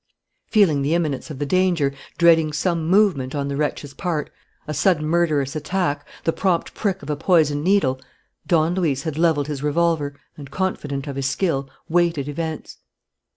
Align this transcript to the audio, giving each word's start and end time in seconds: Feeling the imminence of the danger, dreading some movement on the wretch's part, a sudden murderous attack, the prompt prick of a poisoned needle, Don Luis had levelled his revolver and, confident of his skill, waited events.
Feeling 0.47 0.81
the 0.81 0.95
imminence 0.95 1.29
of 1.29 1.37
the 1.37 1.45
danger, 1.45 1.93
dreading 2.17 2.53
some 2.53 2.87
movement 2.87 3.35
on 3.35 3.49
the 3.49 3.55
wretch's 3.55 3.93
part, 3.93 4.31
a 4.67 4.73
sudden 4.73 5.05
murderous 5.05 5.55
attack, 5.55 6.07
the 6.23 6.33
prompt 6.33 6.73
prick 6.73 7.03
of 7.03 7.09
a 7.11 7.15
poisoned 7.15 7.63
needle, 7.63 8.01
Don 8.47 8.73
Luis 8.73 9.03
had 9.03 9.15
levelled 9.15 9.45
his 9.47 9.61
revolver 9.61 10.15
and, 10.35 10.49
confident 10.49 11.05
of 11.05 11.17
his 11.17 11.27
skill, 11.29 11.69
waited 11.87 12.27
events. 12.27 12.79